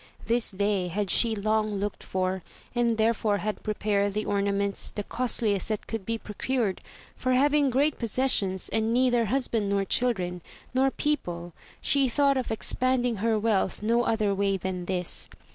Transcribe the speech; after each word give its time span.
This 0.25 0.49
day 0.49 0.87
had 0.87 1.11
she 1.11 1.35
long 1.35 1.75
looked 1.75 2.01
for, 2.01 2.41
and 2.73 2.97
therefore 2.97 3.37
had 3.37 3.61
prepared 3.61 4.13
the 4.13 4.25
ornaments, 4.25 4.89
the 4.89 5.03
costliest 5.03 5.67
that 5.69 5.85
could 5.85 6.07
be 6.07 6.17
procured, 6.17 6.81
for 7.15 7.33
having 7.33 7.69
great 7.69 7.99
possessions, 7.99 8.67
and 8.69 8.91
neither 8.95 9.25
husband 9.25 9.69
nor 9.69 9.85
chHdren, 9.85 10.41
nor 10.73 10.89
people, 10.89 11.53
she 11.81 12.09
thought 12.09 12.35
of 12.35 12.49
expending 12.51 13.17
her 13.17 13.37
wealth 13.37 13.83
no 13.83 14.01
other 14.01 14.33
way 14.33 14.57
than 14.57 14.85
this. 14.85 15.29